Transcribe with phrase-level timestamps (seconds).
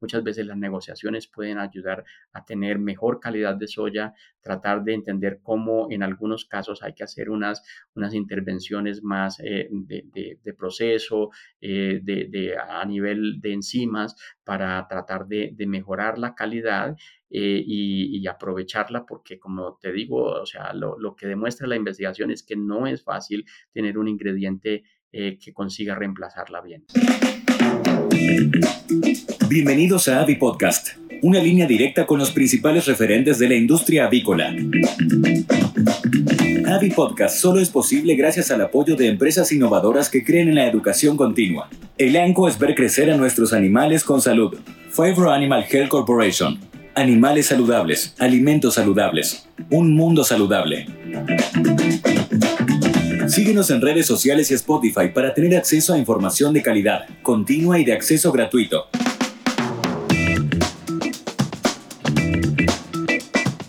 [0.00, 5.40] Muchas veces las negociaciones pueden ayudar a tener mejor calidad de soya, tratar de entender
[5.42, 7.62] cómo en algunos casos hay que hacer unas,
[7.94, 11.30] unas intervenciones más eh, de, proceso,
[11.60, 16.96] eh, de, a nivel de enzimas, para tratar de, mejorar la calidad
[17.30, 22.30] eh, y, aprovecharla, porque como te digo, o sea, lo, lo, que demuestra la investigación
[22.30, 26.84] es que no es fácil tener un ingrediente que consiga reemplazarla bien.
[29.48, 30.88] Bienvenidos a Avi Podcast,
[31.22, 34.54] una línea directa con los principales referentes de la industria avícola.
[36.66, 40.66] Avi Podcast solo es posible gracias al apoyo de empresas innovadoras que creen en la
[40.66, 41.68] educación continua.
[41.98, 44.56] El ANCO es ver crecer a nuestros animales con salud.
[44.90, 46.58] Favor Animal Health Corporation.
[46.94, 50.86] Animales saludables, alimentos saludables, un mundo saludable.
[53.28, 57.84] Síguenos en redes sociales y Spotify para tener acceso a información de calidad, continua y
[57.84, 58.84] de acceso gratuito.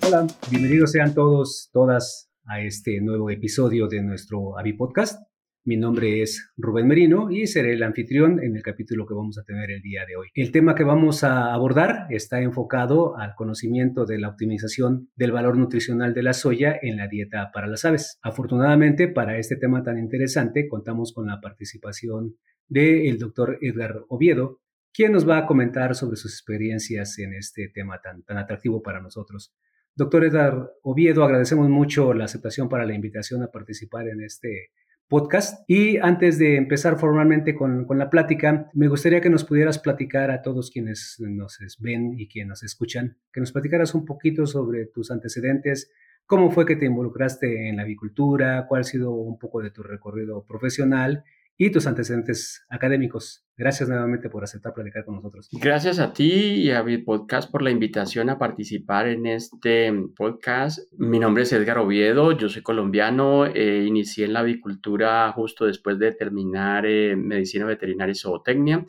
[0.06, 5.20] Hola, bienvenidos sean todos, todas a este nuevo episodio de nuestro Avi Podcast.
[5.68, 9.44] Mi nombre es Rubén Merino y seré el anfitrión en el capítulo que vamos a
[9.44, 10.30] tener el día de hoy.
[10.34, 15.58] El tema que vamos a abordar está enfocado al conocimiento de la optimización del valor
[15.58, 18.18] nutricional de la soya en la dieta para las aves.
[18.22, 22.38] Afortunadamente, para este tema tan interesante, contamos con la participación
[22.70, 24.62] del doctor Edgar Oviedo,
[24.94, 29.02] quien nos va a comentar sobre sus experiencias en este tema tan, tan atractivo para
[29.02, 29.54] nosotros.
[29.98, 34.70] Doctor Edgar Oviedo, agradecemos mucho la aceptación para la invitación a participar en este
[35.08, 35.64] podcast.
[35.68, 40.42] Y antes de empezar formalmente con, la plática, me gustaría que nos pudieras platicar a
[40.42, 45.12] todos quienes nos ven y quienes nos escuchan, que nos platicaras un poquito sobre tus
[45.12, 45.92] antecedentes,
[46.26, 49.84] cómo fue que te involucraste en la avicultura, cuál ha sido un poco de tu
[49.84, 51.24] recorrido profesional
[51.58, 53.44] y tus antecedentes académicos.
[53.58, 55.50] Gracias nuevamente por aceptar platicar con nosotros.
[55.52, 60.80] Gracias a ti y a Podcast por la invitación a participar en este podcast.
[60.98, 65.98] Mi nombre es Edgar Oviedo, yo soy colombiano, eh, inicié en la avicultura justo después
[65.98, 68.86] de terminar eh, medicina veterinaria y zootecnia.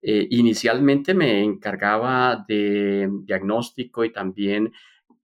[0.00, 4.72] Eh, inicialmente me encargaba de diagnóstico y también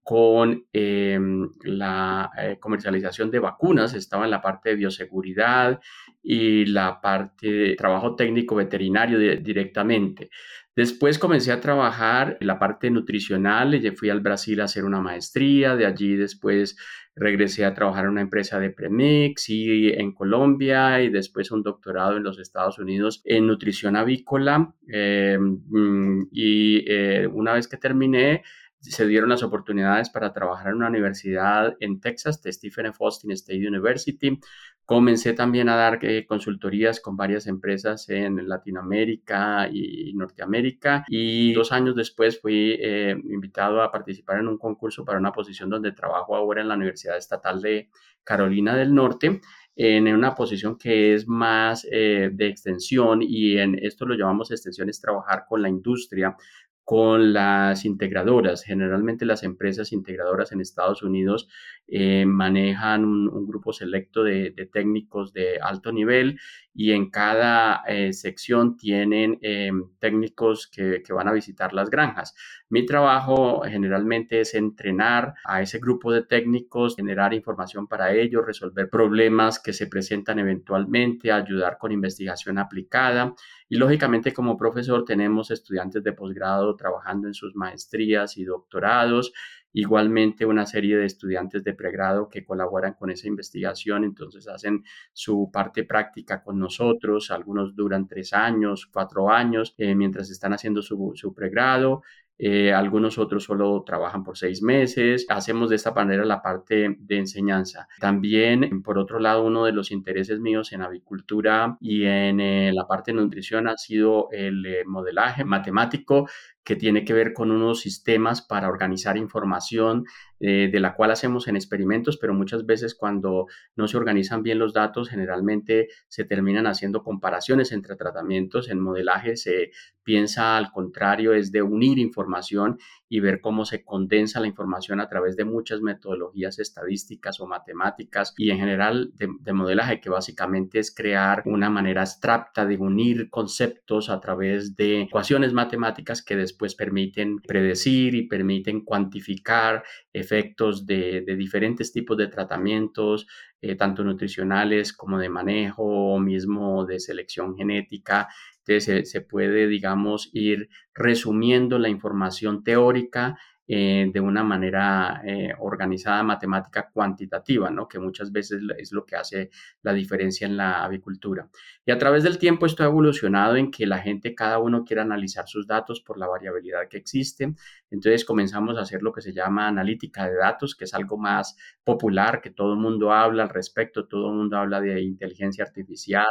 [0.03, 5.79] con em, la eh, comercialización de vacunas, estaba en la parte de bioseguridad
[6.21, 10.29] y la parte de trabajo técnico veterinario directamente.
[10.75, 15.01] Después comencé a trabajar en la parte nutricional, y fui al Brasil a hacer una
[15.01, 16.75] maestría, de allí después
[17.15, 22.17] regresé a trabajar en una empresa de premix y en Colombia y después un doctorado
[22.17, 24.73] en los Estados Unidos en nutrición avícola.
[24.87, 28.41] Em, y eh, una vez que terminé,
[28.83, 32.97] se dieron las oportunidades para trabajar en una universidad en Texas, de Stephen F.
[33.01, 34.39] Austin State University.
[34.85, 41.71] Comencé también a dar eh, consultorías con varias empresas en Latinoamérica y Norteamérica y dos
[41.71, 46.35] años después fui eh, invitado a participar en un concurso para una posición donde trabajo
[46.35, 47.89] ahora en la Universidad Estatal de
[48.25, 49.39] Carolina del Norte
[49.75, 54.89] en una posición que es más eh, de extensión y en esto lo llamamos extensión,
[54.89, 56.35] es trabajar con la industria
[56.83, 58.63] con las integradoras.
[58.63, 61.47] Generalmente las empresas integradoras en Estados Unidos
[61.87, 66.39] eh, manejan un, grupo selecto de, técnicos de alto nivel
[66.73, 72.35] y en cada eh, sección tienen eh, técnicos que, van a visitar las granjas.
[72.73, 78.89] Mi trabajo generalmente es entrenar a ese grupo de técnicos, generar información para ellos, resolver
[78.89, 83.35] problemas que se presentan eventualmente, ayudar con investigación aplicada.
[83.69, 89.33] Y lógicamente como profesor tenemos estudiantes de posgrado trabajando en sus maestrías y doctorados
[89.75, 94.83] Igualmente una serie de estudiantes de pregrado que colaboran con esa investigación, entonces hacen
[95.13, 100.83] su parte práctica con nosotros, algunos duran tres años, cuatro años, eh, mientras están haciendo
[100.83, 102.03] su, su pregrado
[102.37, 105.25] eh, algunos otros solo trabajan por seis meses.
[105.29, 107.87] Hacemos de esta manera la parte de enseñanza.
[107.99, 112.87] También, por otro lado, uno de los intereses míos en avicultura y en eh, la
[112.87, 116.27] parte de nutrición ha sido el eh, modelaje matemático
[116.63, 120.05] que tiene que ver con unos sistemas para organizar información
[120.43, 124.73] de la cual hacemos en experimentos, pero muchas veces cuando no se organizan bien los
[124.73, 128.69] datos, generalmente se terminan haciendo comparaciones entre tratamientos.
[128.69, 129.71] En modelaje se
[130.03, 132.77] piensa al contrario, es de unir información
[133.07, 138.33] y ver cómo se condensa la información a través de muchas metodologías estadísticas o matemáticas
[138.37, 144.09] y en general de, modelaje, que básicamente es crear una manera abstracta de unir conceptos
[144.09, 151.91] a través de ecuaciones matemáticas que después permiten predecir y permiten cuantificar efectos de, diferentes
[151.91, 153.27] tipos de tratamientos,
[153.61, 158.27] eh, tanto nutricionales como de manejo o mismo de selección genética.
[158.65, 163.37] Entonces se puede, digamos, ir resumiendo la información teórica
[163.75, 167.87] eh, de una manera eh, organizada, matemática cuantitativa, ¿no?
[167.87, 169.49] que muchas veces es lo que hace
[169.81, 171.49] la diferencia en la avicultura.
[171.83, 175.01] Y a través del tiempo esto ha evolucionado en que la gente, cada uno quiere
[175.01, 177.55] analizar sus datos por la variabilidad que existe.
[177.89, 181.57] Entonces comenzamos a hacer lo que se llama analítica de datos, que es algo más
[181.83, 186.27] popular, que todo el mundo habla al respecto, todo el mundo habla de inteligencia artificial,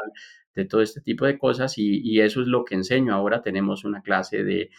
[0.54, 3.14] de todo este tipo de cosas y, eso es lo que enseño.
[3.14, 4.70] Ahora tenemos una clase de,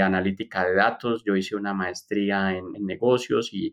[0.00, 3.72] analítica de datos, yo hice una maestría en, negocios y,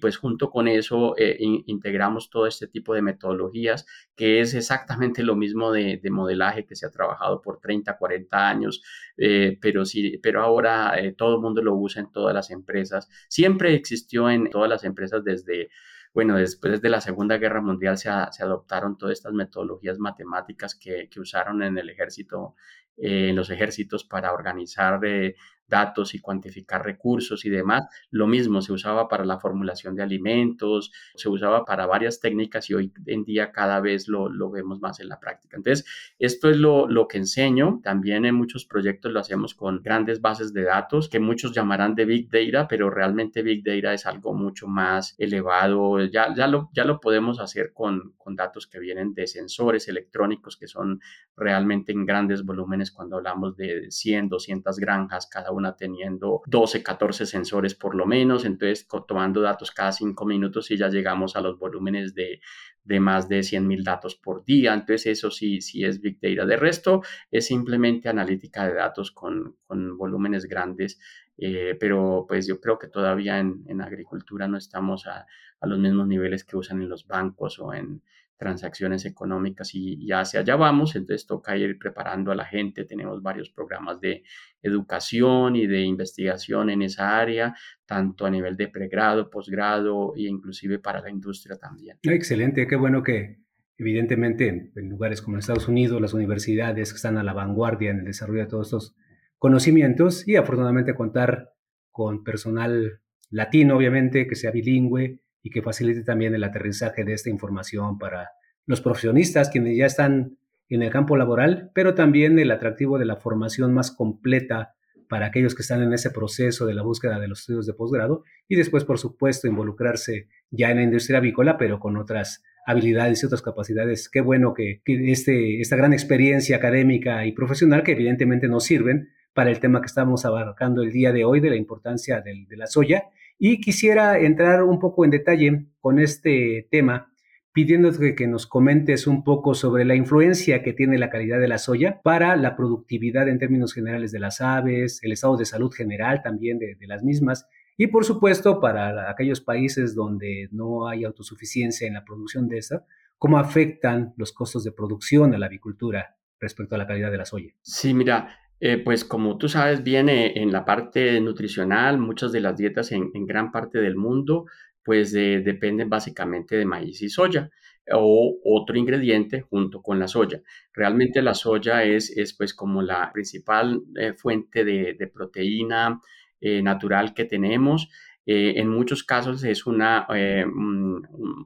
[0.00, 5.36] pues junto con eso eh, integramos todo este tipo de metodologías que es exactamente lo
[5.36, 8.82] mismo de, modelaje que se ha trabajado por 30, 40 años,
[9.16, 13.08] eh, pero, sí, pero ahora eh, todo el mundo lo usa en todas las empresas.
[13.28, 15.70] Siempre existió en todas las empresas desde
[16.12, 21.62] bueno, después de la Segunda Guerra Mundial se, adoptaron todas estas metodologías matemáticas que, usaron
[21.62, 22.56] en el ejército,
[22.96, 25.36] eh, en los ejércitos para organizar eh,
[25.70, 27.86] datos y cuantificar recursos y demás.
[28.10, 32.74] Lo mismo se usaba para la formulación de alimentos, se usaba para varias técnicas y
[32.74, 35.56] hoy en día cada vez lo, vemos más en la práctica.
[35.56, 35.86] Entonces,
[36.18, 37.80] esto es lo, lo, que enseño.
[37.82, 42.04] También en muchos proyectos lo hacemos con grandes bases de datos que muchos llamarán de
[42.04, 46.04] Big Data, pero realmente Big Data es algo mucho más elevado.
[46.04, 50.56] Ya, ya, lo, ya lo podemos hacer con, con datos que vienen de sensores electrónicos
[50.56, 51.00] que son
[51.36, 57.74] realmente en grandes volúmenes cuando hablamos de 100, 200 granjas, cada teniendo 12, 14 sensores
[57.74, 62.14] por lo menos, entonces tomando datos cada 5 minutos y ya llegamos a los volúmenes
[62.14, 62.40] de,
[62.84, 66.46] de más de 100 mil datos por día, entonces eso sí, sí es Big Data.
[66.46, 70.98] De resto, es simplemente analítica de datos con, con volúmenes grandes,
[71.38, 75.26] eh, pero pues yo creo que todavía en, en agricultura no estamos a,
[75.60, 78.02] a los mismos niveles que usan en los bancos o en,
[78.40, 83.22] transacciones económicas y, ya hacia allá vamos, entonces toca ir preparando a la gente, tenemos
[83.22, 84.22] varios programas de
[84.62, 87.54] educación y de investigación en esa área,
[87.84, 91.98] tanto a nivel de pregrado, posgrado e inclusive para la industria también.
[92.02, 93.40] Excelente, qué bueno que
[93.76, 98.40] evidentemente en, lugares como Estados Unidos, las universidades están a la vanguardia en el desarrollo
[98.40, 98.96] de todos estos
[99.36, 101.52] conocimientos y afortunadamente contar
[101.90, 107.30] con personal latino, obviamente, que sea bilingüe, y que facilite también el aterrizaje de esta
[107.30, 108.30] información para
[108.66, 110.36] los profesionistas, quienes ya están
[110.68, 114.74] en el campo laboral, pero también el atractivo de la formación más completa
[115.08, 118.22] para aquellos que están en ese proceso de la búsqueda de los estudios de posgrado
[118.46, 123.26] y después, por supuesto, involucrarse ya en la industria avícola, pero con otras habilidades y
[123.26, 124.08] otras capacidades.
[124.08, 129.50] Qué bueno que, este, esta gran experiencia académica y profesional que evidentemente nos sirven para
[129.50, 133.04] el tema que estamos abarcando el día de hoy de la importancia de la soya
[133.42, 137.10] y quisiera entrar un poco en detalle con este tema,
[137.52, 141.56] pidiéndote que nos comentes un poco sobre la influencia que tiene la calidad de la
[141.56, 146.20] soya para la productividad en términos generales de las aves, el estado de salud general
[146.22, 147.48] también de, las mismas
[147.78, 152.84] y por supuesto para aquellos países donde no hay autosuficiencia en la producción de esta,
[153.16, 157.24] cómo afectan los costos de producción a la avicultura respecto a la calidad de la
[157.24, 157.54] soya.
[157.62, 162.56] Sí, mira, eh, pues como tú sabes, viene en la parte nutricional, muchas de las
[162.58, 164.44] dietas en, gran parte del mundo,
[164.84, 167.50] pues dependen básicamente de maíz y soya
[167.92, 170.42] o otro ingrediente junto con la soya.
[170.72, 176.00] Realmente la soya es, es pues como la principal eh, fuente de, proteína
[176.40, 177.88] eh, natural que tenemos.
[178.26, 180.06] en muchos casos es una,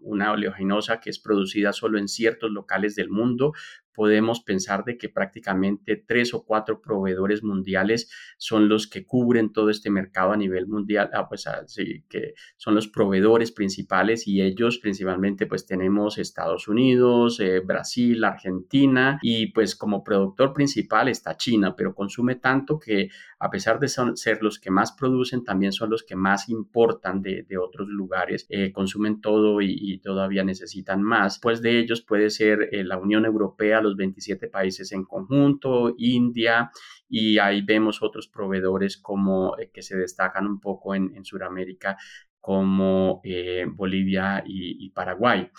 [0.02, 3.52] una oleaginosa que es producida solo en ciertos locales del mundo,
[3.94, 9.70] podemos pensar de que prácticamente tres o cuatro proveedores mundiales son los que cubren todo
[9.70, 14.42] este mercado a nivel mundial, ah, pues así ah, que son los proveedores principales y
[14.42, 21.36] ellos principalmente pues tenemos Estados Unidos, eh, Brasil, Argentina y pues como productor principal está
[21.36, 23.08] China, pero consume tanto que
[23.44, 27.44] a pesar de ser los que más producen, también son los que más importan de,
[27.62, 31.38] otros lugares, eh, consumen todo y, todavía necesitan más.
[31.40, 36.70] Pues de ellos puede ser eh, la Unión Europea, los 27 países en conjunto, India,
[37.08, 41.96] y ahí vemos otros proveedores como eh, que se destacan un poco en, en Sudamérica
[42.44, 45.50] como eh, Bolivia y, Paraguay.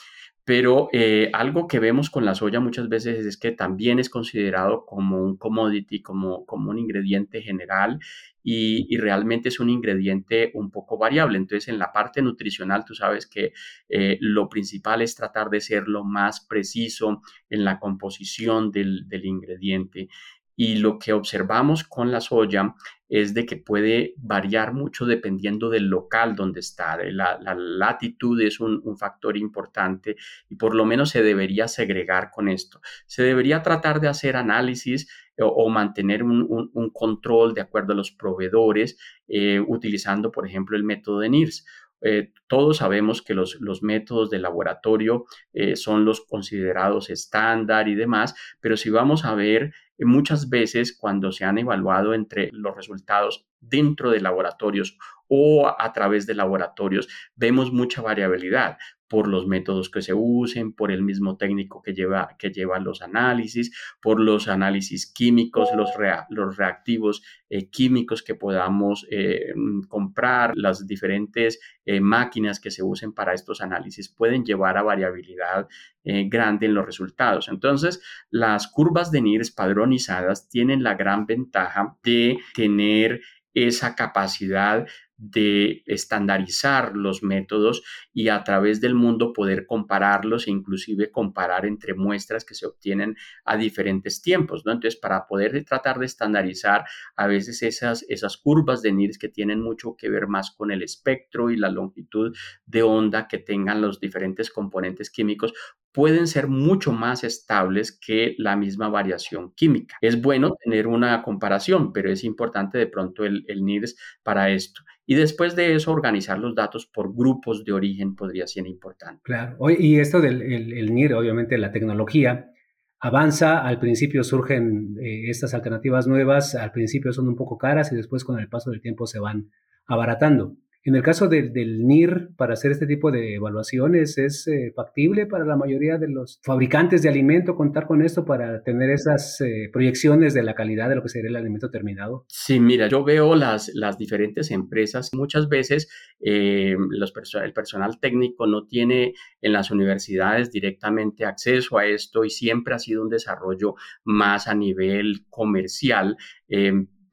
[0.45, 4.85] Pero eh, algo que vemos con la soya muchas veces es que también es considerado
[4.85, 7.99] como un commodity, como, como un ingrediente general
[8.43, 11.39] y, realmente es un ingrediente un poco variable.
[11.39, 13.53] Entonces, en la parte nutricional, tú sabes que
[13.89, 19.25] eh, lo principal es tratar de ser lo más preciso en la composición del, del
[19.25, 20.09] ingrediente.
[20.55, 22.75] Y lo que observamos con la soya
[23.07, 26.97] es de que puede variar mucho dependiendo del local donde está.
[27.03, 30.15] La, latitud es un, factor importante
[30.49, 32.81] y por lo menos se debería segregar con esto.
[33.05, 38.97] Se debería tratar de hacer análisis o, mantener un, control de acuerdo a los proveedores
[39.27, 41.65] eh, utilizando, por ejemplo, el método de NIRS.
[42.01, 48.35] Eh, todos sabemos que los, métodos de laboratorio eh, son los considerados estándar y demás,
[48.59, 54.11] pero si vamos a ver muchas veces cuando se han evaluado entre los resultados dentro
[54.11, 54.97] de laboratorios
[55.27, 58.77] o a través de laboratorios, vemos mucha variabilidad
[59.15, 63.71] por los métodos que se usen, por el mismo técnico que lleva, que los análisis,
[64.01, 65.91] por los análisis químicos, los,
[66.31, 72.83] los reactivos eh, químicos que podamos eh, mm, comprar, las diferentes eh, máquinas que se
[72.83, 75.69] usen para estos análisis pueden llevar a variabilidad
[76.03, 77.47] grande en los resultados.
[77.47, 83.21] Entonces, las curvas de NIRS padronizadas tienen la gran ventaja de tener
[83.55, 84.85] esa capacidad
[85.17, 91.93] de estandarizar los métodos y a través del mundo poder compararlos e inclusive comparar entre
[91.93, 94.73] muestras que se obtienen a diferentes tiempos, ¿no?
[94.73, 99.61] Entonces, para poder tratar de estandarizar a veces esas, esas curvas de NIRS que tienen
[99.61, 103.99] mucho que ver más con el espectro y la longitud de onda que tengan los
[103.99, 105.53] diferentes componentes químicos,
[105.95, 109.95] pueden ser mucho más estables que la misma variación química.
[110.01, 114.81] Es bueno tener una comparación, pero es importante de pronto el, el NIRS para esto.
[115.05, 119.21] Y después de eso, organizar los datos por grupos de origen podría ser importante.
[119.23, 122.51] Claro, y esto del el, NIR, obviamente la tecnología,
[122.99, 127.95] avanza, al principio surgen eh, estas alternativas nuevas, al principio son un poco caras y
[127.95, 129.51] después con el paso del tiempo se van
[129.85, 130.57] abaratando.
[130.87, 135.43] En el caso del NIR, para hacer este tipo de evaluaciones, ¿es eh, factible para
[135.43, 140.35] la mayoría de los fabricantes de alimento contar con esto para tener esas eh, proyecciones
[140.35, 142.25] de la calidad de lo que sería el alimento terminado?
[142.27, 145.09] Sí, mira, yo veo las, las diferentes empresas.
[145.15, 145.89] Muchas veces
[146.19, 147.11] eh, los
[147.43, 152.79] el personal técnico no tiene en las universidades directamente acceso a esto y siempre ha
[152.79, 153.73] sido un desarrollo
[154.03, 156.15] más a nivel comercial.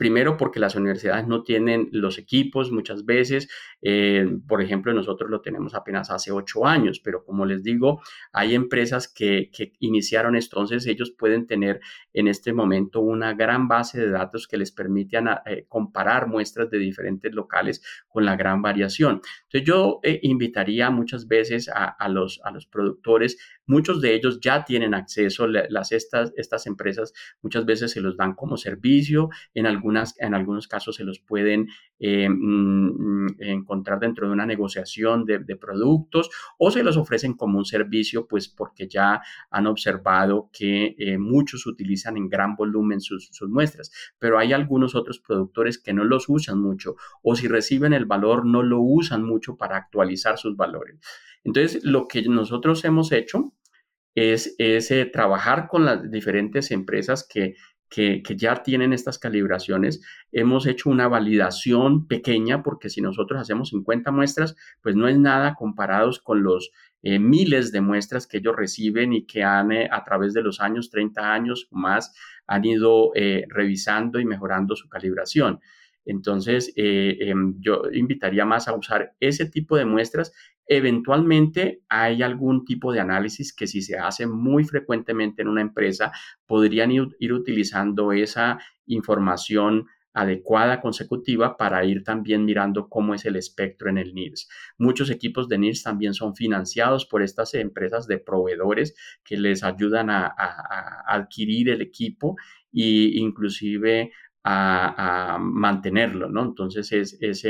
[0.02, 3.48] Primero porque las universidades no tienen los equipos muchas veces.
[3.82, 8.56] Eh, por ejemplo, nosotros lo tenemos apenas hace ocho años, pero como les digo, hay
[8.56, 10.56] empresas que, iniciaron esto.
[10.56, 11.78] Entonces ellos pueden tener
[12.12, 16.78] en este momento una gran base de datos que les permitan eh, comparar muestras de
[16.78, 19.22] diferentes locales con la gran variación.
[19.44, 24.64] Entonces yo eh, invitaría muchas veces a, los, a los productores Muchos de ellos ya
[24.64, 30.14] tienen acceso, las, estas, estas empresas muchas veces se los dan como servicio, en, algunas,
[30.18, 35.40] en algunos casos se los pueden eh, mm, mm, encontrar dentro de una negociación de,
[35.52, 41.18] productos o se los ofrecen como un servicio, pues porque ya han observado que eh,
[41.18, 46.04] muchos utilizan en gran volumen sus, sus muestras, pero hay algunos otros productores que no
[46.04, 50.56] los usan mucho o si reciben el valor no lo usan mucho para actualizar sus
[50.56, 50.98] valores.
[51.44, 53.52] Entonces, lo que nosotros hemos hecho
[54.14, 57.54] es, eh, trabajar con las diferentes empresas que,
[57.88, 60.00] que, ya tienen estas calibraciones.
[60.30, 65.54] Hemos hecho una validación pequeña porque si nosotros hacemos 50 muestras, pues no es nada
[65.54, 66.70] comparados con los
[67.02, 70.60] eh, miles de muestras que ellos reciben y que han eh, a través de los
[70.60, 72.14] años, 30 años o más,
[72.46, 73.12] han ido
[73.48, 75.60] revisando y mejorando su calibración.
[76.04, 80.32] Entonces, em, yo invitaría más a usar ese tipo de muestras
[80.66, 86.12] Eventualmente hay algún tipo de análisis que si se hace muy frecuentemente en una empresa,
[86.46, 93.88] podrían ir, utilizando esa información adecuada consecutiva para ir también mirando cómo es el espectro
[93.88, 94.48] en el NIRS.
[94.78, 98.94] Muchos equipos de NIRS también son financiados por estas empresas de proveedores
[99.24, 102.36] que les ayudan a, a adquirir el equipo
[102.72, 104.12] e inclusive
[104.44, 106.42] a, mantenerlo, ¿no?
[106.42, 107.44] Entonces es, es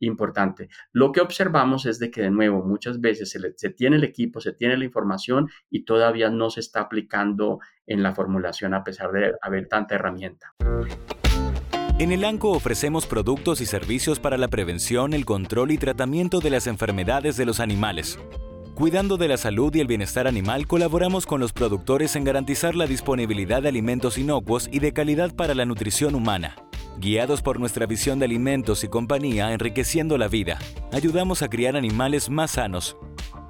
[0.00, 0.68] importante.
[0.92, 4.40] Lo que observamos es de que, de nuevo, muchas veces se, se, tiene el equipo,
[4.40, 9.12] se tiene la información y todavía no se está aplicando en la formulación a pesar
[9.12, 10.54] de haber tanta herramienta.
[11.98, 16.50] En el ANCO ofrecemos productos y servicios para la prevención, el control y tratamiento de
[16.50, 18.18] las enfermedades de los animales
[18.78, 22.86] Cuidando de la salud y el bienestar animal, colaboramos con los productores en garantizar la
[22.86, 26.54] disponibilidad de alimentos inocuos y de calidad para la nutrición humana.
[27.00, 30.60] Guiados por nuestra visión de alimentos y compañía enriqueciendo la vida,
[30.92, 32.96] ayudamos a criar animales más sanos,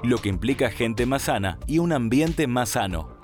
[0.02, 3.17] lo que implica gente más sana y un ambiente más sano.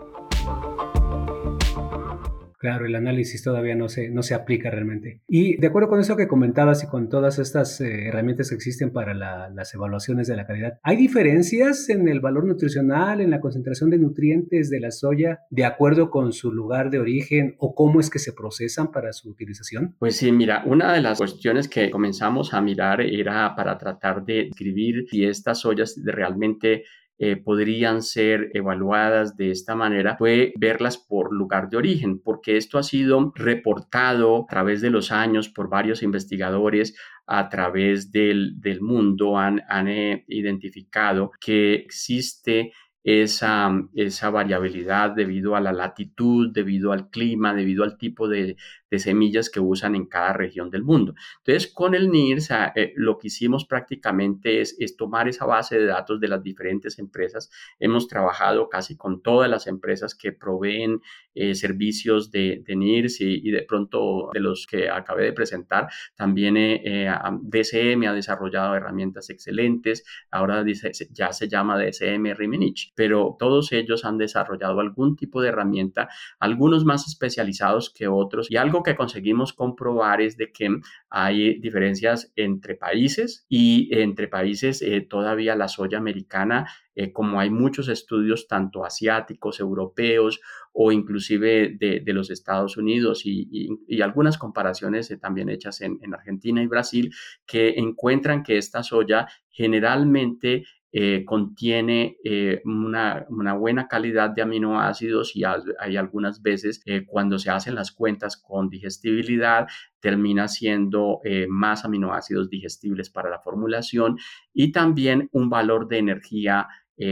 [2.65, 5.21] Claro, el análisis todavía no se, no se aplica realmente.
[5.29, 8.91] Y de acuerdo con eso que comentabas y con todas estas eh, herramientas que existen
[8.91, 13.91] para las evaluaciones de la calidad, ¿hay diferencias en el valor nutricional, en la concentración
[13.91, 18.09] de nutrientes de la soya, de acuerdo con su lugar de origen o cómo es
[18.09, 19.95] que se procesan para su utilización?
[19.99, 24.49] Pues sí, mira, una de las cuestiones que comenzamos a mirar era para tratar de
[24.49, 26.85] escribir si estas soyas realmente
[27.19, 32.77] eh, podrían ser evaluadas de esta manera fue verlas por lugar de origen, porque esto
[32.79, 39.39] ha sido reportado a través de los años por varios investigadores a través del, mundo,
[39.39, 42.73] han, han eh, identificado que existe
[43.05, 48.57] esa, esa variabilidad debido a la latitud, debido al clima, debido al tipo de,
[48.99, 51.15] semillas que usan en cada región del mundo.
[51.39, 56.21] Entonces, con el NIRS, eh, lo que hicimos prácticamente es, tomar esa base de datos
[56.21, 57.51] de las diferentes empresas.
[57.81, 61.01] Hemos trabajado casi con todas las empresas que proveen
[61.35, 66.57] eh, servicios de, de NIRS y, de pronto de los que acabé de presentar, también
[66.57, 67.11] eh,
[67.43, 70.05] DCM ha desarrollado herramientas excelentes.
[70.31, 75.49] Ahora dice, ya se llama DCM Rimenich, pero todos ellos han desarrollado algún tipo de
[75.49, 76.09] herramienta,
[76.39, 80.69] algunos más especializados que otros y algo que conseguimos comprobar es de que
[81.11, 87.51] hay diferencias entre países y entre países eh, todavía la soya americana, eh, como hay
[87.51, 90.41] muchos estudios tanto asiáticos, europeos
[90.73, 93.69] o inclusive de, los Estados Unidos y,
[94.01, 97.13] algunas comparaciones eh, también hechas en, en Argentina y Brasil
[97.47, 100.65] que encuentran que esta soya generalmente
[100.97, 103.27] eh, contiene eh, una,
[103.59, 108.69] buena calidad de aminoácidos y hay algunas veces eh, cuando se hacen las cuentas con
[108.69, 109.67] digestibilidad
[109.99, 114.19] termina siendo más aminoácidos digestibles para la formulación
[114.53, 116.69] y también un valor de energía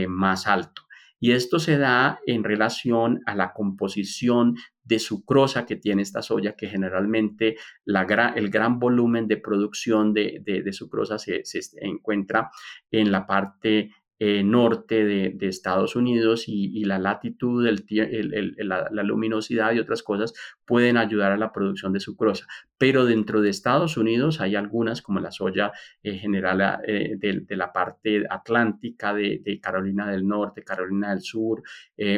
[0.07, 0.83] más alto.
[1.19, 6.55] Y esto se da en relación a la composición de sucrosa que tiene esta soya,
[6.55, 12.51] que generalmente el gran volumen de producción de, sucrosa se, se, encuentra
[12.91, 13.91] en la parte
[14.25, 20.95] eh, norte de, Estados Unidos y, la latitud, el, la, luminosidad y otras cosas pueden
[20.95, 22.47] ayudar a la producción de sucrosa.
[22.77, 27.73] Pero dentro de Estados Unidos hay algunas, como la soya eh, general eh, de, la
[27.73, 31.61] parte atlántica de, Carolina del Norte, Carolina del Sur,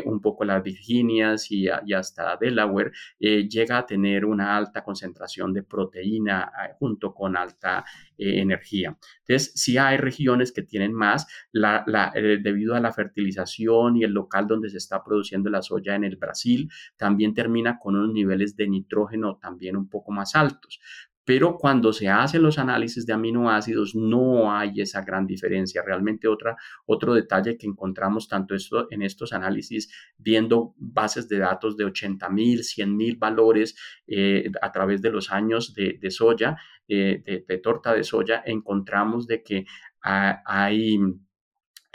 [0.06, 5.64] un poco las Virginias y, y hasta Delaware, llega a tener una alta concentración de
[5.64, 7.84] proteína junto con alta
[8.18, 8.96] energía.
[9.28, 11.28] Entonces, si hay regiones que tienen más,
[11.96, 15.96] la eh, debido a la fertilización y el local donde se está produciendo la soya
[15.96, 20.80] en el Brasil, también termina con unos niveles de nitrógeno también un poco más altos.
[21.26, 25.82] Pero cuando se hacen los análisis de aminoácidos no hay esa gran diferencia.
[25.84, 26.56] Realmente otra,
[26.86, 32.30] otro detalle que encontramos tanto esto, en estos análisis, viendo bases de datos de 80
[32.30, 37.94] mil, 100 mil valores eh, a través de los años de, soya, eh, de, torta
[37.94, 39.66] de soya, encontramos de que
[40.02, 41.00] hay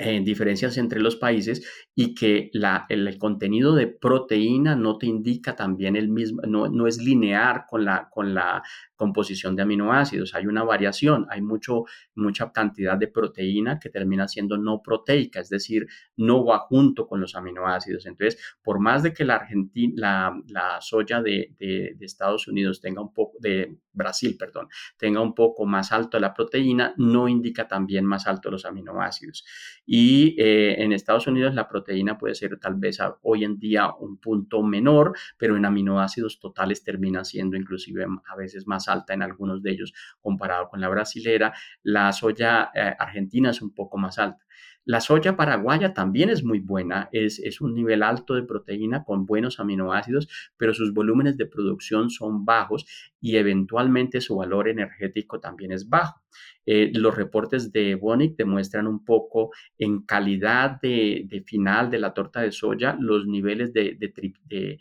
[0.00, 1.62] eh, diferencias entre los países
[2.00, 6.86] y que la, el, contenido de proteína no te indica también el mismo, no, no,
[6.86, 8.62] es lineal con la, con la
[8.96, 10.34] composición de aminoácidos.
[10.34, 11.84] Hay una variación, hay mucho,
[12.14, 15.86] mucha cantidad de proteína que termina siendo no proteica, es decir,
[16.16, 18.06] no va junto con los aminoácidos.
[18.06, 23.02] Entonces, por más de que la, Argentina, la, la soya de, de, Estados Unidos tenga
[23.02, 28.06] un poco, de Brasil, perdón, tenga un poco más alto la proteína, no indica también
[28.06, 29.44] más alto los aminoácidos.
[29.84, 34.16] Y eh, en Estados Unidos la proteína puede ser tal vez hoy en día un
[34.18, 39.62] punto menor, pero en aminoácidos totales termina siendo inclusive a veces más alta en algunos
[39.62, 41.52] de ellos comparado con la brasilera.
[41.82, 44.44] La soya eh, argentina es un poco más alta.
[44.84, 49.26] La soya paraguaya también es muy buena, es, es, un nivel alto de proteína con
[49.26, 52.86] buenos aminoácidos, pero sus volúmenes de producción son bajos
[53.20, 56.22] y eventualmente su valor energético también es bajo.
[56.66, 62.40] Eh, los reportes de Bonic demuestran un poco en calidad de, final de la torta
[62.40, 64.78] de soya los niveles de, de,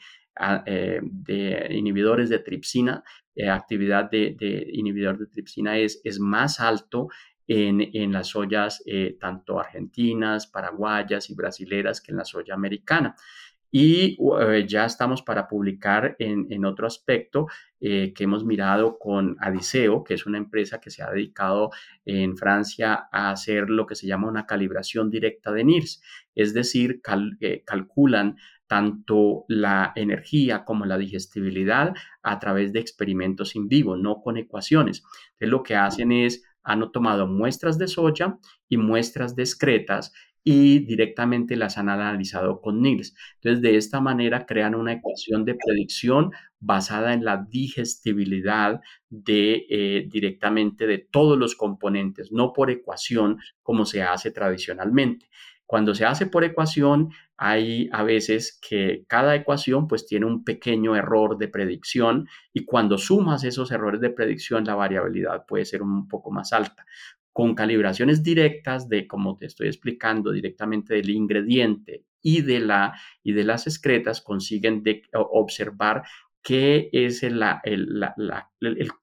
[0.66, 3.04] eh, inhibidores de tripsina,
[3.36, 7.10] eh, actividad de, inhibidor de tripsina es, es más alto
[7.50, 13.16] en, las soyas eh, tanto argentinas, paraguayas y brasileras que en la soya americana.
[13.72, 17.48] Y eh, ya estamos para publicar en, otro aspecto
[17.80, 21.72] eh, que hemos mirado con Adiseo, que es una empresa que se ha dedicado
[22.06, 26.02] en Francia a hacer lo que se llama una calibración directa de NIRS,
[26.36, 27.02] es decir,
[27.66, 34.38] calculan tanto la energía como la digestibilidad a través de experimentos in vivo, no con
[34.38, 35.04] ecuaciones.
[35.32, 41.56] Entonces lo que hacen es han tomado muestras de soya y muestras discretas y directamente
[41.56, 43.13] las han analizado con NIRS.
[43.36, 50.08] Entonces, de esta manera crean una ecuación de predicción basada en la digestibilidad de eh,
[50.10, 55.30] directamente de todos los componentes, no por ecuación como se hace tradicionalmente.
[55.70, 60.96] Cuando se hace por ecuación, hay a veces que cada ecuación pues tiene un pequeño
[60.96, 66.08] error de predicción y cuando sumas esos errores de predicción la variabilidad puede ser un
[66.08, 66.88] poco más alta.
[67.32, 73.34] con calibraciones directas de, como te estoy explicando, directamente del ingrediente y de, la, y
[73.34, 76.02] de las excretas, consiguen observar
[76.50, 77.40] qué es el,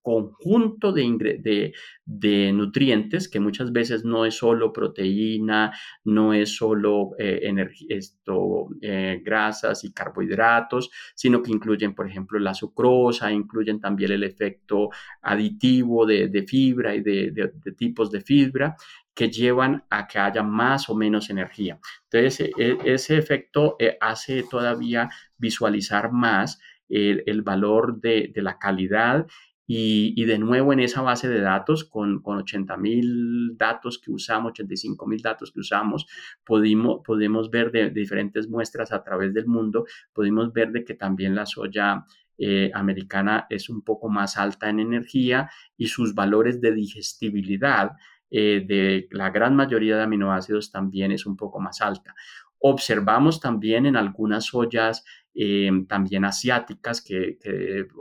[0.02, 1.72] conjunto de,
[2.04, 7.48] de, nutrientes, que muchas veces no es solo proteína, no es solo eh,
[7.88, 14.24] esto, eh, grasas y carbohidratos, sino que incluyen, por ejemplo, la sucrosa, incluyen también el
[14.24, 14.88] efecto
[15.22, 18.74] aditivo de, fibra y de, tipos de fibra
[19.14, 21.78] que llevan a que haya más o menos energía.
[22.10, 29.26] Entonces, e, ese efecto eh, hace todavía visualizar más el, valor de, la calidad
[29.66, 34.50] y, de nuevo en esa base de datos, con, con 80 mil datos que usamos,
[34.50, 36.06] 85 mil datos que usamos,
[36.44, 41.34] pudimos, podemos ver de, diferentes muestras a través del mundo, pudimos ver de que también
[41.34, 42.04] la soya
[42.38, 47.92] eh, americana es un poco más alta en energía y sus valores de digestibilidad
[48.30, 52.14] eh, de la gran mayoría de aminoácidos también es un poco más alta.
[52.58, 55.04] Observamos también en algunas soyas
[55.38, 57.38] eh, también asiáticas, que,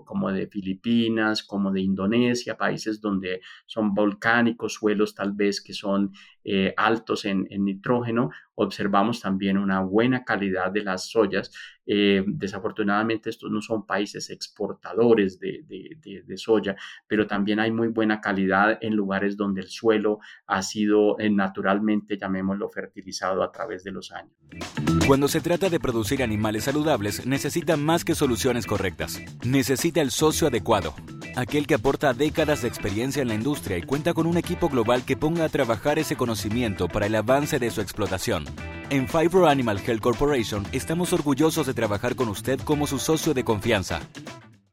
[0.05, 6.13] como de Filipinas, como de Indonesia, países donde son volcánicos, suelos tal vez que son
[6.45, 11.51] eh, altos en, nitrógeno, observamos también una buena calidad de las soyas.
[11.85, 18.21] Eh, desafortunadamente estos no son países exportadores de, de, soya, pero también hay muy buena
[18.21, 24.13] calidad en lugares donde el suelo ha sido naturalmente, llamémoslo, fertilizado a través de los
[24.13, 24.84] años.
[25.07, 29.21] Cuando se trata de producir animales saludables, necesita más que soluciones correctas.
[29.45, 30.95] Necesita el socio adecuado,
[31.35, 35.05] aquel que aporta décadas de experiencia en la industria y cuenta con un equipo global
[35.05, 38.45] que ponga a trabajar ese conocimiento para el avance de su explotación.
[38.89, 43.43] En Fibro Animal Health Corporation estamos orgullosos de trabajar con usted como su socio de
[43.43, 44.01] confianza.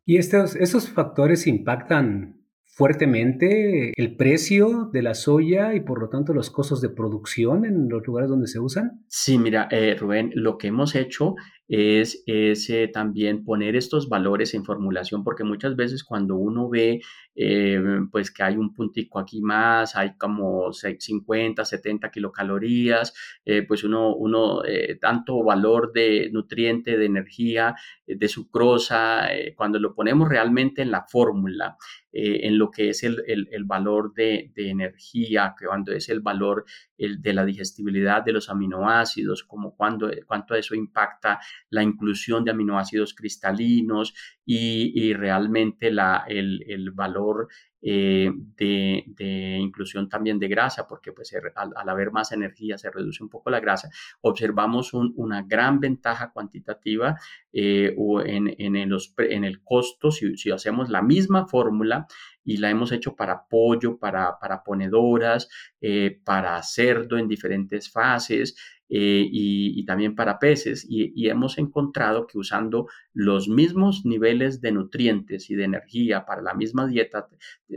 [0.07, 2.42] ¿Y estos, esos factores impactan
[2.75, 7.91] fuertemente el precio de la soya y por lo tanto los costos de producción en
[7.91, 9.05] los lugares donde se usan?
[9.09, 11.35] Sí, mira, eh, Rubén, lo que hemos hecho
[11.69, 17.01] es, eh, también poner estos valores en formulación, porque muchas veces cuando uno ve
[17.35, 23.85] eh, pues que hay un puntico aquí más, hay como 50, 70 kilocalorías, eh, pues
[23.85, 24.63] uno, uno
[25.01, 27.75] tanto valor de nutriente, de energía,
[28.07, 31.77] de sucrosa, cuando lo ponemos realmente en la fórmula,
[32.13, 36.67] en lo que es el, el, valor de, de, energía, cuando es el valor
[36.99, 41.41] el, de la digestibilidad de los aminoácidos, como cuando, cuánto eso impacta
[41.71, 47.49] la inclusión de aminoácidos cristalinos y, realmente la, el, valor
[47.81, 53.29] eh, de, inclusión también de grasa, porque pues al, haber más energía se reduce un
[53.29, 57.19] poco la grasa, observamos una gran ventaja cuantitativa
[57.53, 62.07] eh, en, en, los, en, el costo si, si, hacemos la misma fórmula
[62.45, 65.49] y la hemos hecho para pollo, para, para ponedoras,
[65.81, 68.57] eh, para cerdo en diferentes fases
[68.95, 70.85] eh, y, también para peces.
[70.87, 76.53] Y, hemos encontrado que usando los mismos niveles de nutrientes y de energía para la
[76.53, 77.27] misma dieta,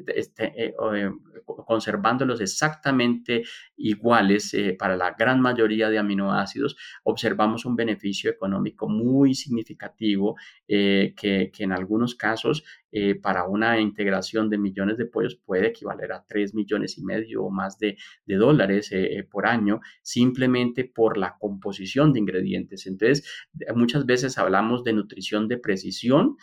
[0.08, 1.12] este, eh, eh,
[1.45, 3.43] conservándolos exactamente
[3.78, 10.36] iguales para la gran mayoría de aminoácidos, observamos un beneficio económico muy significativo
[10.67, 12.65] que, que en algunos casos
[12.97, 17.43] eh, para una integración de millones de pollos puede equivaler a 3 millones y medio
[17.43, 22.87] o más de, dólares eh, eh, por año, simplemente por la composición de ingredientes.
[22.87, 23.29] Entonces,
[23.75, 26.37] muchas veces hablamos de nutrición de precisión,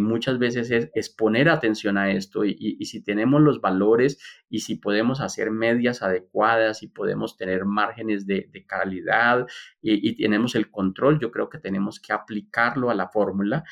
[0.00, 5.20] muchas veces es, poner atención a esto y, si tenemos los valores y si podemos
[5.20, 9.46] hacer medias adecuadas y podemos tener márgenes de, calidad
[9.82, 13.64] y, tenemos el control, yo creo que tenemos que aplicarlo a la fórmula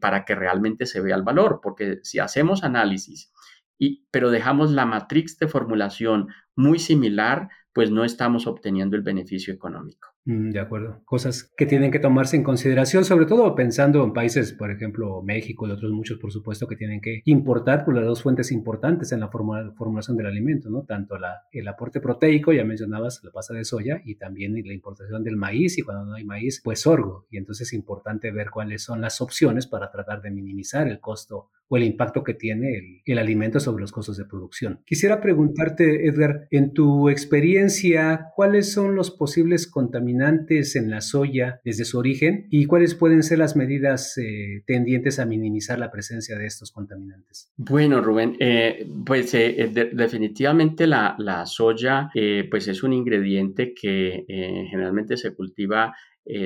[0.00, 3.32] para que realmente se vea el valor porque si hacemos análisis,
[3.78, 9.52] y, pero dejamos la matriz de formulación muy similar, pues no estamos obteniendo el beneficio
[9.52, 10.08] económico.
[10.24, 11.02] Mm, de acuerdo.
[11.04, 15.68] Cosas que tienen que tomarse en consideración, sobre todo pensando en países, por ejemplo, México
[15.68, 19.20] y otros muchos, por supuesto, que tienen que importar por las dos fuentes importantes en
[19.20, 20.84] la formulación del alimento, ¿no?
[20.84, 25.22] Tanto la, el aporte proteico, ya mencionabas la pasta de soya, y también la importación
[25.22, 27.26] del maíz, y cuando no hay maíz, pues sorgo.
[27.30, 31.50] Y entonces es importante ver cuáles son las opciones para tratar de minimizar el costo
[31.68, 34.80] o el impacto que tiene el, el alimento sobre los costos de producción.
[34.84, 41.84] Quisiera preguntarte, Edgar, en tu experiencia, ¿cuáles son los posibles contaminantes en la soya desde
[41.84, 46.46] su origen y cuáles pueden ser las medidas eh, tendientes a minimizar la presencia de
[46.46, 47.52] estos contaminantes?
[47.56, 52.10] Bueno, Rubén, eh, pues eh, definitivamente la, la soya
[52.50, 54.24] pues es un ingrediente que
[54.70, 55.94] generalmente se cultiva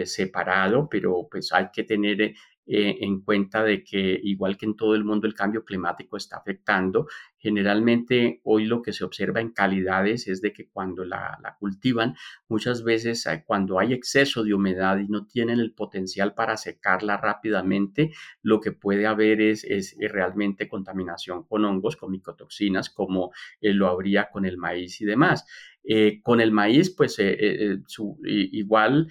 [0.05, 2.35] separado, pero pues hay que tener
[2.73, 7.09] en cuenta de que igual que en todo el mundo el cambio climático está afectando.
[7.37, 12.15] Generalmente hoy lo que se observa en calidades es de que cuando la, cultivan,
[12.49, 18.13] muchas veces cuando hay exceso de humedad y no tienen el potencial para secarla rápidamente,
[18.43, 24.31] lo que puede haber es, es realmente contaminación con hongos, con micotoxinas, como lo habría
[24.31, 25.45] con el maíz y demás.
[25.83, 27.79] Eh, con el maíz, pues eh, eh,
[28.23, 29.11] igual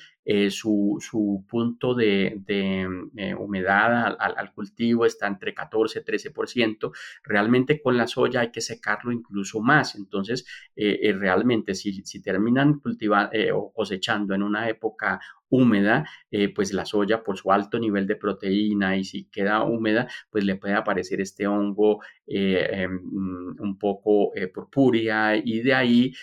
[0.49, 2.41] su, punto de,
[3.37, 6.91] humedad al, cultivo está entre 14 y 13%.
[7.23, 9.95] Realmente con la soya hay que secarlo incluso más.
[9.95, 16.85] Entonces, realmente si, si terminan cultivando o cosechando en una época húmeda, eh, pues la
[16.85, 21.21] soya por su alto nivel de proteína y si queda húmeda, pues le puede aparecer
[21.21, 22.99] este hongo eh, em,
[23.59, 26.13] un poco eh, purpúrea y de ahí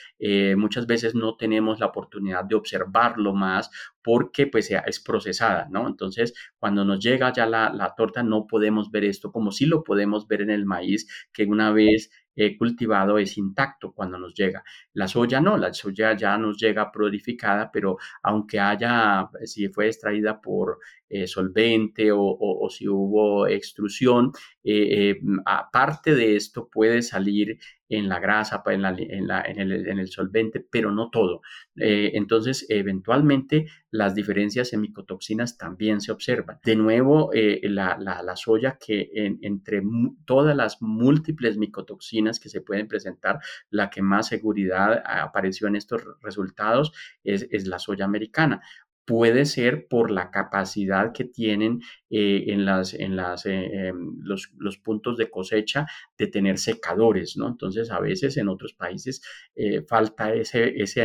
[0.57, 3.71] muchas veces no tenemos la oportunidad de observarlo más
[4.07, 5.89] porque pues es procesada, ¿no?
[5.89, 9.83] Entonces, cuando nos llega ya la, la torta no podemos ver esto como si lo
[9.83, 12.11] podemos ver en el maíz, que una vez
[12.59, 14.63] cultivado es intacto cuando nos llega.
[14.93, 20.41] La soya no, la soya ya nos llega prolificada, pero aunque haya, si fue extraída
[20.41, 24.33] por eh, solvente o, si hubo extrusión,
[24.65, 31.09] eh, eh, aparte de esto puede salir en la grasa, en, el, solvente, pero no
[31.09, 31.43] todo.
[31.77, 36.59] entonces, eventualmente, las diferencias en micotoxinas también se observan.
[36.65, 37.31] De nuevo,
[37.63, 39.83] la, soya que entre
[40.25, 46.03] todas las múltiples micotoxinas que se pueden presentar, la que más seguridad apareció en estos
[46.21, 46.93] resultados
[47.25, 48.61] es la soya americana.
[49.05, 54.53] Puede ser por la capacidad que tienen eh, en, las, en las, eh, em, los,
[54.59, 57.49] los, puntos de cosecha de tener secadores, ¿no?
[57.49, 59.21] Entonces, a veces en otros países
[59.57, 61.03] eh, falta ese, ese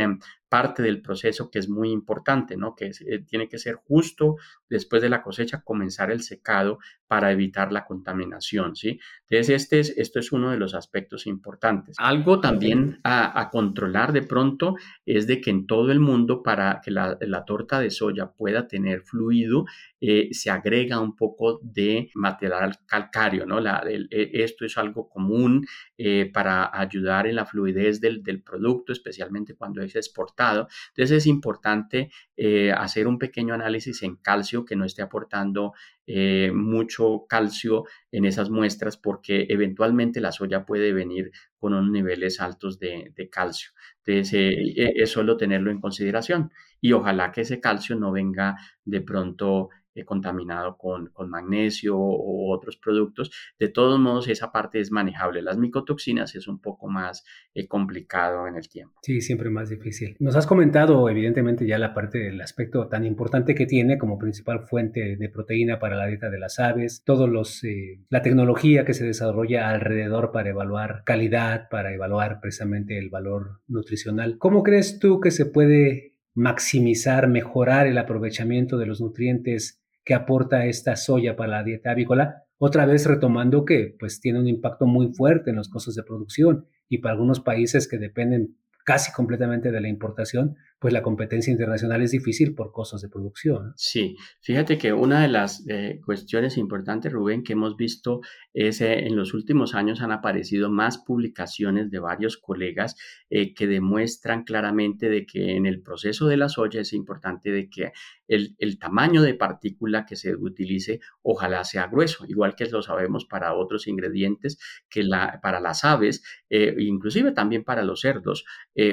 [0.48, 2.76] parte del proceso que es muy importante, ¿no?
[2.76, 2.90] Que
[3.26, 4.36] tiene que ser justo
[4.68, 9.00] después de la cosecha comenzar el secado para evitar la contaminación, ¿sí?
[9.22, 11.96] Entonces, este es, esto es uno de los aspectos importantes.
[11.98, 16.90] Algo también a, controlar de pronto es de que en todo el mundo, para que
[16.90, 19.64] la, torta de soya pueda tener fluido,
[20.00, 23.60] se agrega un poco de material calcárea, ¿no?
[23.60, 24.08] La, e,
[24.44, 25.66] esto es algo común
[25.98, 30.68] eh, para ayudar en la fluidez del, del, producto, especialmente cuando es exportado.
[30.88, 35.74] Entonces, es importante eh, hacer un pequeño análisis en calcio que no esté aportando
[36.06, 42.40] eh, mucho calcio en esas muestras porque eventualmente la soya puede venir con unos niveles
[42.40, 43.70] altos de, calcio.
[44.04, 46.50] Entonces, eh, es solo tenerlo en consideración
[46.80, 52.54] y ojalá que ese calcio no venga de pronto eh, contaminado con, con, magnesio o
[52.54, 53.30] otros productos.
[53.58, 55.42] De todos modos, esa parte es manejable.
[55.42, 57.24] Las micotoxinas es un poco más
[57.54, 58.98] eh, complicado en el tiempo.
[59.02, 60.16] Sí, siempre más difícil.
[60.18, 64.66] Nos has comentado, evidentemente, ya la parte del aspecto tan importante que tiene como principal
[64.66, 68.94] fuente de proteína para la dieta de las aves, todos los, eh, la tecnología que
[68.94, 74.38] se desarrolla alrededor para evaluar calidad, para evaluar precisamente el valor nutricional.
[74.38, 80.66] ¿Cómo crees tú que se puede maximizar, mejorar el aprovechamiento de los nutrientes que aporta
[80.66, 85.12] esta soya para la dieta avícola, otra vez retomando que pues tiene un impacto muy
[85.12, 89.80] fuerte en los costos de producción y para algunos países que dependen casi completamente de
[89.80, 93.72] la importación, pues la competencia internacional es difícil por costos de producción.
[93.76, 98.20] Sí, fíjate que una de las eh, cuestiones importantes, Rubén, que hemos visto
[98.52, 102.96] es eh, en los últimos años han aparecido más publicaciones de varios colegas
[103.30, 107.70] eh, que demuestran claramente de que en el proceso de la soya es importante de
[107.70, 107.92] que
[108.26, 113.24] el, el, tamaño de partícula que se utilice ojalá sea grueso, igual que lo sabemos
[113.24, 118.46] para otros ingredientes, que la, para las aves, inclusive también para los cerdos,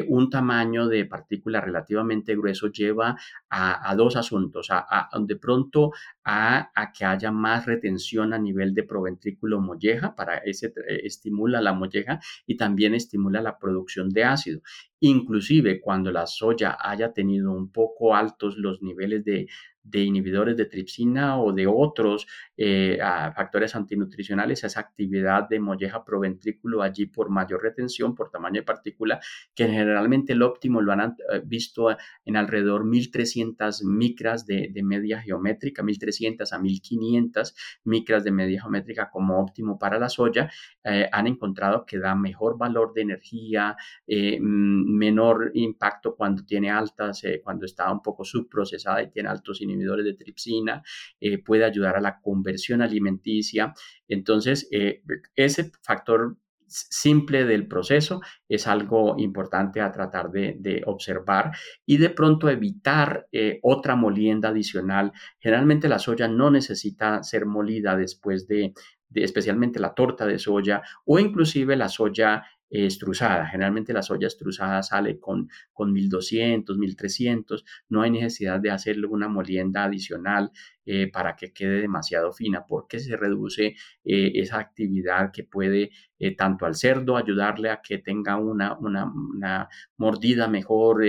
[0.07, 3.17] un tamaño de partícula relativamente relativamente grueso lleva
[3.49, 5.91] a, dos asuntos, a, de pronto
[6.23, 11.73] a, que haya más retención a nivel de proventrículo molleja, para ese eh, estimula la
[11.73, 14.61] molleja y también estimula la producción de ácido.
[14.99, 19.47] Inclusive cuando la soya haya tenido un poco altos los niveles de,
[19.89, 22.97] de inhibidores de tripsina o de otros eh,
[23.35, 29.19] factores antinutricionales, esa actividad de molleja proventrículo allí por mayor retención, por tamaño de partícula,
[29.55, 31.89] que generalmente el óptimo lo han eh, visto
[32.25, 39.39] en alrededor 1300 micras de, media geométrica, 1300 a 1500 micras de media geométrica como
[39.39, 40.49] óptimo para la soya,
[40.83, 43.75] eh, han encontrado que da mejor valor de energía,
[44.07, 50.13] menor impacto cuando tiene altas, cuando está un poco subprocesada y tiene altos inhibidores de
[50.13, 50.83] tripsina,
[51.19, 53.73] eh, puede ayudar a la conversión alimenticia.
[54.07, 55.01] Entonces, eh,
[55.35, 56.37] ese factor
[56.69, 61.51] simple del proceso es algo importante a tratar de, observar
[61.85, 65.11] y de pronto evitar eh, otra molienda adicional.
[65.39, 68.73] Generalmente la soya no necesita ser molida después de,
[69.15, 73.47] especialmente la torta de soya o inclusive la soya estruzada.
[73.47, 77.65] Generalmente la soya estruzada sale con, con 1200, 1300.
[77.89, 80.51] No hay necesidad de hacerle una molienda adicional
[80.91, 86.35] eh, para que quede demasiado fina porque se reduce eh, esa actividad que puede eh,
[86.35, 91.03] tanto al cerdo ayudarle a que tenga una, una, mordida mejor,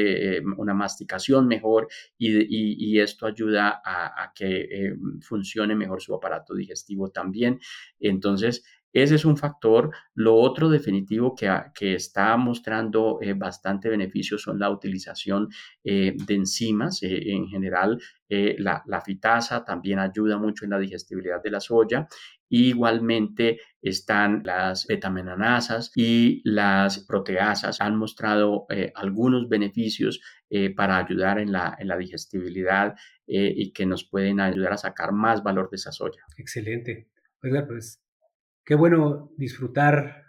[0.59, 7.59] una masticación mejor y, esto ayuda a, a que funcione mejor su aparato digestivo también.
[7.99, 9.91] Entonces, ese es un factor.
[10.15, 15.49] Lo otro definitivo que, que está mostrando eh, bastante beneficio son la utilización
[15.85, 17.03] eh, de enzimas.
[17.03, 22.07] Eh, en general, la, la, fitasa también ayuda mucho en la digestibilidad de la soya.
[22.49, 27.81] Igualmente están las betamenanasas y las proteasas.
[27.81, 30.21] Han mostrado algunos beneficios
[30.77, 32.95] para ayudar en la, en la digestibilidad
[33.27, 36.23] y que nos pueden ayudar a sacar más valor de esa soya.
[36.37, 37.09] Excelente.
[37.43, 38.01] Oiga, pues
[38.65, 40.25] Qué bueno disfrutar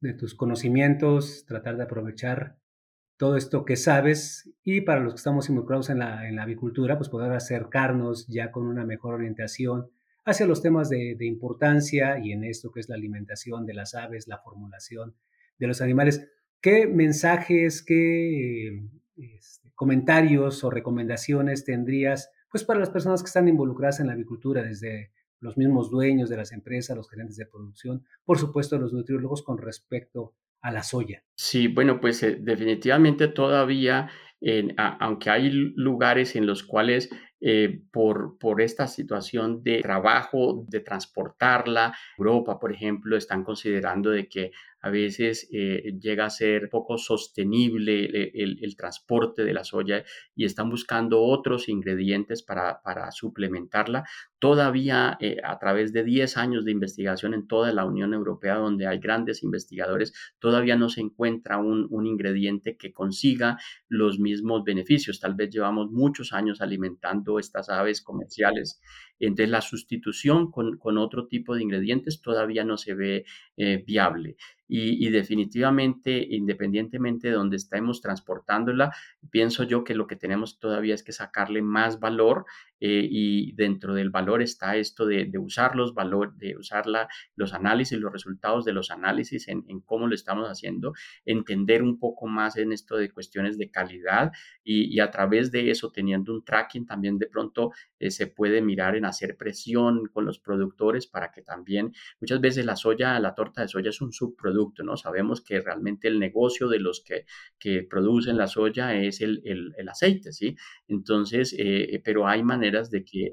[0.00, 2.56] de tus conocimientos, tratar de aprovechar
[3.16, 7.32] todo esto que sabes y para los que estamos involucrados en la, avicultura, pues poder
[7.32, 9.90] acercarnos ya con una mejor orientación
[10.24, 14.26] hacia los temas de, importancia y en esto que es la alimentación de las aves,
[14.26, 15.14] la formulación
[15.58, 16.30] de los animales.
[16.62, 24.00] ¿Qué mensajes, qué este, comentarios o recomendaciones tendrías pues para las personas que están involucradas
[24.00, 28.38] en la avicultura desde los mismos dueños de las empresas, los gerentes de producción, por
[28.38, 31.24] supuesto los nutriólogos con respecto a la soya.
[31.34, 34.10] Sí, bueno, pues eh, definitivamente todavía,
[34.76, 37.10] aunque hay lugares en los cuales
[37.42, 44.28] eh, por, por esta situación de trabajo, de transportarla, Europa, por ejemplo, están considerando de
[44.28, 44.50] que
[44.80, 50.70] a veces eh, llega a ser poco sostenible el, transporte de la soya y están
[50.70, 54.04] buscando otros ingredientes para, suplementarla.
[54.38, 58.86] Todavía eh, a través de 10 años de investigación en toda la Unión Europea, donde
[58.86, 65.20] hay grandes investigadores, todavía no se encuentra un ingrediente que consiga los mismos beneficios.
[65.20, 68.80] Tal vez llevamos muchos años alimentando estas aves comerciales
[69.26, 73.24] entonces la sustitución con, otro tipo de ingredientes todavía no se ve
[73.56, 74.36] eh, viable.
[74.72, 78.94] Y, definitivamente, independientemente de donde estemos transportándola,
[79.28, 82.44] pienso yo que lo que tenemos todavía es que sacarle más valor
[82.80, 86.86] eh, y dentro del valor está esto de, usar los valores, de usar
[87.36, 92.26] los análisis, los resultados de los análisis en, cómo lo estamos haciendo, entender un poco
[92.26, 94.32] más en esto de cuestiones de calidad
[94.64, 98.96] y, a través de eso, teniendo un tracking, también de pronto eh, se puede mirar
[98.96, 103.62] en hacer presión con los productores para que también, muchas veces la soya, la torta
[103.62, 104.96] de soya es un subproducto, ¿no?
[104.96, 107.26] Sabemos que realmente el negocio de los que,
[107.58, 110.56] que producen la soya es el, el, aceite, ¿sí?
[110.88, 113.32] Entonces, eh, pero hay maneras de que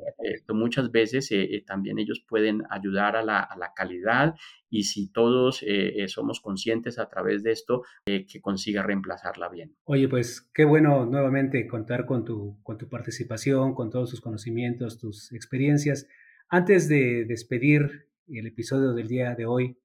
[0.50, 4.36] muchas veces eh, también ellos pueden ayudar a la, a la calidad
[4.70, 9.50] y si todos eh, eh, somos conscientes a través de esto, eh, que consiga reemplazarla
[9.50, 9.76] bien.
[9.86, 15.00] Oye, pues qué bueno nuevamente contar con tu, con tu participación, con todos tus conocimientos,
[15.00, 16.08] tus experiencias.
[16.50, 19.78] Antes de despedir el episodio del día de hoy,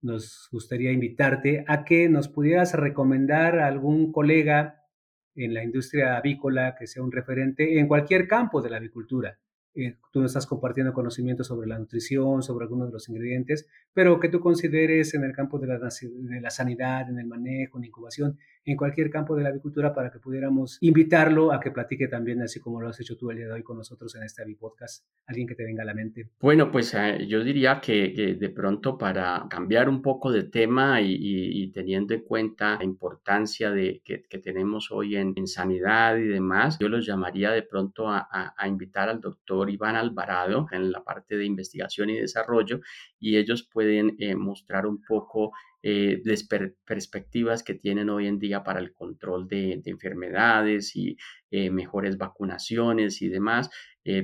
[0.00, 4.81] nos gustaría invitarte a que nos pudieras recomendar a algún colega
[5.34, 9.38] en la industria avícola que sea un referente en cualquier campo de la avicultura.
[9.74, 14.20] Eh, tú nos estás compartiendo conocimientos sobre la nutrición, sobre algunos de los ingredientes, pero
[14.20, 17.84] que tú consideres en el campo de la, de la sanidad, en el manejo, en
[17.84, 22.42] incubación, en cualquier campo de la avicultura para que pudiéramos invitarlo a que platique también,
[22.42, 25.04] así como lo has hecho tú el día de hoy con nosotros en este Avipodcast,
[25.26, 26.30] alguien que te venga a la mente.
[26.40, 31.70] Bueno, pues eh, yo diría que, de pronto para cambiar un poco de tema y,
[31.72, 37.50] teniendo en cuenta la importancia que, tenemos hoy en, sanidad y demás, yo los llamaría
[37.50, 42.18] de pronto a, a invitar al doctor Iván Alvarado en la parte de investigación y
[42.18, 42.80] desarrollo
[43.18, 46.48] y ellos pueden eh, mostrar un poco eh, las
[46.84, 51.16] perspectivas que tienen hoy en día para el control de, enfermedades y
[51.50, 53.70] eh, mejores vacunaciones y demás.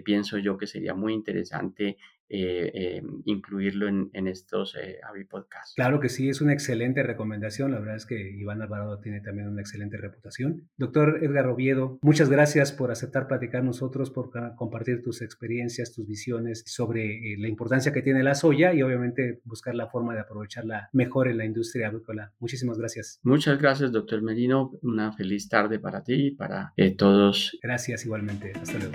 [0.05, 1.97] pienso yo que sería muy interesante
[2.31, 5.75] eh, eh, incluirlo en, estos eh, Podcasts.
[5.75, 7.73] Claro que sí, es una excelente recomendación.
[7.73, 10.69] La verdad es que Iván Alvarado tiene también una excelente reputación.
[10.77, 16.65] Doctor Edgar Oviedo, muchas gracias por aceptar platicar nosotros, por compartir tus experiencias, tus visiones
[16.67, 20.89] sobre eh, la importancia que tiene la soya y obviamente buscar la forma de aprovecharla
[20.93, 22.33] mejor en la industria avícola.
[22.39, 23.21] Muchísimas gracias.
[23.23, 24.73] Muchas gracias, doctor Merino.
[24.83, 27.57] Una feliz tarde para ti y para todos.
[27.63, 28.53] Gracias igualmente.
[28.61, 28.95] Hasta luego.